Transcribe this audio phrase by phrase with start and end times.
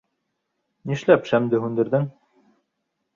[0.91, 2.09] —Нишләп шәмде һүндерҙең?